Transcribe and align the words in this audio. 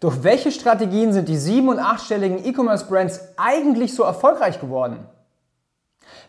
Durch 0.00 0.22
welche 0.22 0.52
Strategien 0.52 1.12
sind 1.12 1.28
die 1.28 1.36
sieben- 1.36 1.68
und 1.68 1.80
achtstelligen 1.80 2.44
E-Commerce-Brands 2.44 3.34
eigentlich 3.36 3.94
so 3.94 4.04
erfolgreich 4.04 4.60
geworden? 4.60 5.06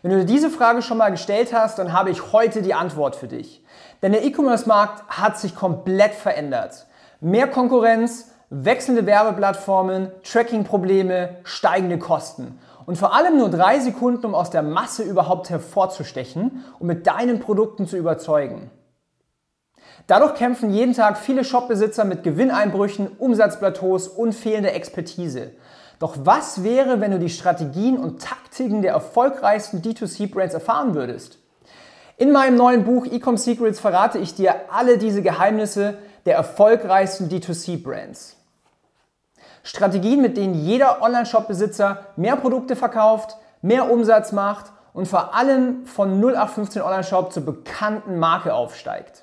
Wenn 0.02 0.10
du 0.10 0.18
dir 0.18 0.24
diese 0.24 0.50
Frage 0.50 0.82
schon 0.82 0.98
mal 0.98 1.10
gestellt 1.10 1.52
hast, 1.52 1.78
dann 1.78 1.92
habe 1.92 2.10
ich 2.10 2.32
heute 2.32 2.62
die 2.62 2.74
Antwort 2.74 3.14
für 3.14 3.28
dich. 3.28 3.64
Denn 4.02 4.12
der 4.12 4.24
E-Commerce-Markt 4.24 5.04
hat 5.08 5.38
sich 5.38 5.54
komplett 5.54 6.14
verändert. 6.14 6.86
Mehr 7.20 7.46
Konkurrenz, 7.46 8.32
wechselnde 8.48 9.06
Werbeplattformen, 9.06 10.10
Tracking-Probleme, 10.24 11.36
steigende 11.44 11.98
Kosten. 11.98 12.58
Und 12.86 12.96
vor 12.96 13.14
allem 13.14 13.38
nur 13.38 13.50
drei 13.50 13.78
Sekunden, 13.78 14.26
um 14.26 14.34
aus 14.34 14.50
der 14.50 14.62
Masse 14.62 15.04
überhaupt 15.04 15.48
hervorzustechen 15.48 16.64
und 16.80 16.86
mit 16.88 17.06
deinen 17.06 17.38
Produkten 17.38 17.86
zu 17.86 17.96
überzeugen. 17.96 18.70
Dadurch 20.10 20.34
kämpfen 20.34 20.72
jeden 20.72 20.92
Tag 20.92 21.18
viele 21.18 21.44
Shopbesitzer 21.44 22.04
mit 22.04 22.24
Gewinneinbrüchen, 22.24 23.12
Umsatzplateaus 23.16 24.08
und 24.08 24.32
fehlender 24.32 24.74
Expertise. 24.74 25.52
Doch 26.00 26.16
was 26.24 26.64
wäre, 26.64 27.00
wenn 27.00 27.12
du 27.12 27.20
die 27.20 27.28
Strategien 27.28 27.96
und 27.96 28.20
Taktiken 28.20 28.82
der 28.82 28.92
erfolgreichsten 28.92 29.82
D2C-Brands 29.82 30.52
erfahren 30.52 30.96
würdest? 30.96 31.38
In 32.16 32.32
meinem 32.32 32.56
neuen 32.56 32.82
Buch 32.82 33.06
Ecom 33.06 33.36
Secrets 33.36 33.78
verrate 33.78 34.18
ich 34.18 34.34
dir 34.34 34.56
alle 34.72 34.98
diese 34.98 35.22
Geheimnisse 35.22 35.98
der 36.26 36.34
erfolgreichsten 36.34 37.28
D2C-Brands. 37.28 38.34
Strategien, 39.62 40.20
mit 40.22 40.36
denen 40.36 40.54
jeder 40.54 41.02
Online-Shop-Besitzer 41.02 42.06
mehr 42.16 42.34
Produkte 42.34 42.74
verkauft, 42.74 43.36
mehr 43.62 43.88
Umsatz 43.88 44.32
macht 44.32 44.72
und 44.92 45.06
vor 45.06 45.36
allem 45.36 45.86
von 45.86 46.20
0815 46.20 46.82
Online-Shop 46.82 47.32
zur 47.32 47.44
bekannten 47.44 48.18
Marke 48.18 48.52
aufsteigt. 48.52 49.22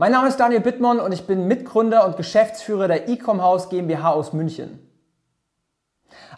Mein 0.00 0.12
Name 0.12 0.28
ist 0.28 0.38
Daniel 0.38 0.60
Bittmann 0.60 1.00
und 1.00 1.10
ich 1.10 1.26
bin 1.26 1.48
Mitgründer 1.48 2.06
und 2.06 2.16
Geschäftsführer 2.16 2.86
der 2.86 3.08
Ecom 3.08 3.42
House 3.42 3.68
GmbH 3.68 4.12
aus 4.12 4.32
München. 4.32 4.78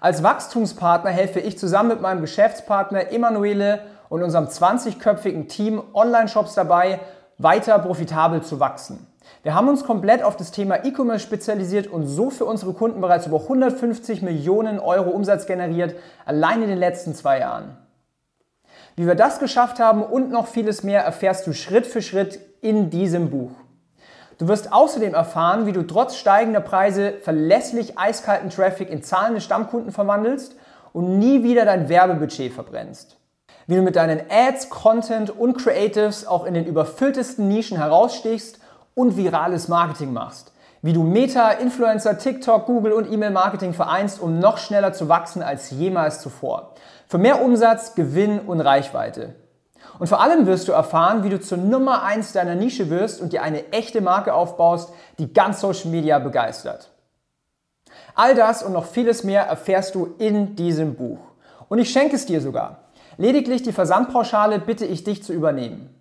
Als 0.00 0.22
Wachstumspartner 0.22 1.11
helfe 1.11 1.41
ich 1.41 1.58
zusammen 1.58 1.91
mit 1.91 2.00
meinem 2.00 2.22
Geschäftspartner 2.22 3.12
Emanuele 3.12 3.81
und 4.08 4.22
unserem 4.22 4.47
20-köpfigen 4.47 5.48
Team 5.48 5.83
Online-Shops 5.92 6.55
dabei, 6.55 7.00
weiter 7.36 7.78
profitabel 7.81 8.41
zu 8.41 8.61
wachsen. 8.61 9.06
Wir 9.42 9.55
haben 9.55 9.69
uns 9.69 9.84
komplett 9.84 10.22
auf 10.22 10.38
das 10.38 10.53
Thema 10.53 10.83
E-Commerce 10.86 11.22
spezialisiert 11.22 11.86
und 11.86 12.06
so 12.06 12.31
für 12.31 12.47
unsere 12.47 12.72
Kunden 12.72 13.03
bereits 13.03 13.27
über 13.27 13.42
150 13.42 14.22
Millionen 14.22 14.78
Euro 14.81 15.11
Umsatz 15.11 15.44
generiert, 15.44 15.97
allein 16.25 16.62
in 16.62 16.70
den 16.70 16.78
letzten 16.78 17.14
zwei 17.14 17.41
Jahren. 17.41 17.77
Wie 18.97 19.06
wir 19.06 19.16
das 19.16 19.38
geschafft 19.38 19.81
haben 19.81 20.03
und 20.03 20.31
noch 20.31 20.47
vieles 20.47 20.83
mehr 20.83 21.03
erfährst 21.05 21.47
du 21.47 21.53
Schritt 21.53 21.86
für 21.86 22.00
Schritt 22.00 22.41
in 22.61 22.91
diesem 22.91 23.30
Buch. 23.30 23.53
Du 24.39 24.48
wirst 24.48 24.72
außerdem 24.72 25.12
erfahren, 25.12 25.66
wie 25.66 25.72
du 25.72 25.83
trotz 25.83 26.16
steigender 26.16 26.61
Preise 26.61 27.12
verlässlich 27.22 27.98
eiskalten 27.98 28.48
Traffic 28.48 28.89
in 28.89 29.03
zahlende 29.03 29.41
Stammkunden 29.41 29.92
verwandelst 29.92 30.56
und 30.92 31.19
nie 31.19 31.42
wieder 31.42 31.64
dein 31.64 31.88
Werbebudget 31.88 32.53
verbrennst. 32.53 33.19
Wie 33.66 33.77
du 33.77 33.83
mit 33.83 33.97
deinen 33.97 34.22
Ads, 34.31 34.70
Content 34.70 35.31
und 35.31 35.58
Creatives 35.58 36.27
auch 36.27 36.47
in 36.47 36.55
den 36.55 36.64
überfülltesten 36.64 37.48
Nischen 37.48 37.77
herausstichst 37.77 38.61
und 38.94 39.16
virales 39.16 39.69
Marketing 39.69 40.12
machst. 40.12 40.53
Wie 40.83 40.94
du 40.94 41.03
Meta, 41.03 41.50
Influencer, 41.50 42.16
TikTok, 42.16 42.64
Google 42.64 42.92
und 42.92 43.12
E-Mail-Marketing 43.12 43.75
vereinst, 43.75 44.20
um 44.20 44.38
noch 44.38 44.56
schneller 44.56 44.94
zu 44.94 45.11
wachsen 45.11 45.42
als 45.42 45.70
jemals 45.70 46.20
zuvor. 46.22 46.75
Für 47.06 47.19
mehr 47.19 47.42
Umsatz, 47.42 47.94
Gewinn 47.94 48.41
und 48.41 48.62
Reichweite. 48.62 49.34
Und 49.98 50.06
vor 50.06 50.20
allem 50.20 50.47
wirst 50.47 50.69
du 50.69 50.73
erfahren, 50.73 51.23
wie 51.25 51.28
du 51.28 51.41
zur 51.41 51.59
Nummer 51.59 52.03
1 52.03 52.33
deiner 52.33 52.55
Nische 52.55 52.91
wirst 52.91 53.20
und 53.20 53.33
dir 53.33 53.42
eine 53.42 53.73
echte 53.73 54.00
Marke 54.00 54.34
aufbaust, 54.34 54.92
die 55.19 55.33
ganz 55.33 55.61
Social 55.61 55.91
Media 55.91 56.19
begeistert. 56.19 56.91
All 58.14 58.34
das 58.34 58.62
und 58.62 58.72
noch 58.72 58.87
vieles 58.87 59.25
mehr 59.25 59.42
erfährst 59.42 59.95
du 59.95 60.14
in 60.19 60.56
diesem 60.56 60.95
Buch. 60.95 61.19
Und 61.69 61.78
ich 61.78 61.91
schenke 61.91 62.17
es 62.17 62.27
dir 62.27 62.41
sogar. 62.41 62.78
Lediglich 63.17 63.62
die 63.62 63.72
Versandpauschale 63.72 64.59
bitte 64.59 64.87
ich 64.87 65.04
dich 65.04 65.22
zu 65.22 65.32
übernehmen. 65.32 65.94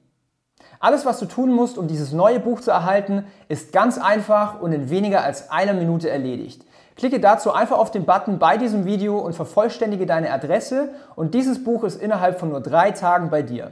Alles, 0.79 1.05
was 1.05 1.19
du 1.19 1.25
tun 1.25 1.51
musst, 1.51 1.77
um 1.77 1.87
dieses 1.87 2.13
neue 2.13 2.39
Buch 2.39 2.61
zu 2.61 2.71
erhalten, 2.71 3.25
ist 3.49 3.73
ganz 3.73 3.97
einfach 3.97 4.61
und 4.61 4.71
in 4.71 4.89
weniger 4.89 5.23
als 5.23 5.51
einer 5.51 5.73
Minute 5.73 6.09
erledigt. 6.09 6.65
Klicke 6.95 7.19
dazu 7.19 7.51
einfach 7.51 7.77
auf 7.77 7.91
den 7.91 8.05
Button 8.05 8.39
bei 8.39 8.57
diesem 8.57 8.85
Video 8.85 9.19
und 9.19 9.33
vervollständige 9.33 10.05
deine 10.05 10.31
Adresse 10.31 10.89
und 11.15 11.33
dieses 11.33 11.63
Buch 11.63 11.83
ist 11.83 12.01
innerhalb 12.01 12.39
von 12.39 12.49
nur 12.49 12.61
drei 12.61 12.91
Tagen 12.91 13.29
bei 13.29 13.41
dir. 13.41 13.71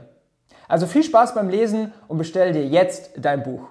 Also 0.68 0.86
viel 0.86 1.02
Spaß 1.02 1.34
beim 1.34 1.48
Lesen 1.48 1.92
und 2.08 2.18
bestell 2.18 2.52
dir 2.52 2.66
jetzt 2.66 3.12
dein 3.16 3.42
Buch. 3.42 3.62